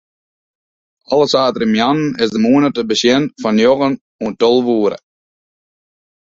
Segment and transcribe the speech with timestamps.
[1.11, 4.97] Alle saterdeitemoarnen is de mûne te besjen fan njoggen oant tolve oere.